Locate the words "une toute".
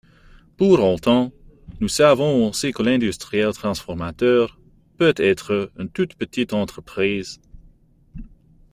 5.77-6.15